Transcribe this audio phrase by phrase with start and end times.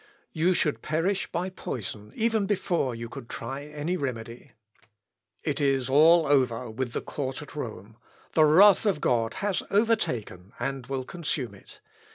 [0.33, 4.53] You should perish by poison even before you could try any remedy.
[5.43, 7.97] It is all over with the Court at Rome
[8.33, 11.81] the wrath of God has overtaken and will consume it.